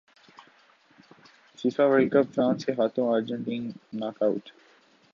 FIFA World 1.59 2.11
cup 2.13 2.33
France 2.33 2.65
کے 2.65 2.71
ہاتھوں 2.77 3.07
Argentina 3.13 3.63
knock 3.99 4.17
out 4.23 4.45